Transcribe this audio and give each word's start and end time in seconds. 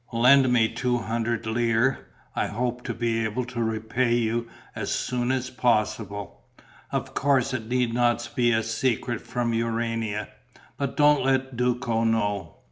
"Lend 0.13 0.51
me 0.51 0.67
two 0.67 0.97
hundred 0.97 1.45
lire. 1.45 2.07
I 2.35 2.47
hope 2.47 2.81
to 2.85 2.93
be 2.95 3.23
able 3.23 3.45
to 3.45 3.61
repay 3.61 4.15
you 4.15 4.47
as 4.75 4.91
soon 4.91 5.31
as 5.31 5.51
possible. 5.51 6.41
Of 6.91 7.13
course 7.13 7.53
it 7.53 7.67
need 7.67 7.93
not 7.93 8.27
be 8.35 8.51
a 8.51 8.63
secret 8.63 9.21
from 9.21 9.53
Urania; 9.53 10.29
but 10.75 10.97
don't 10.97 11.23
let 11.23 11.55
Duco 11.55 12.03
know. 12.03 12.55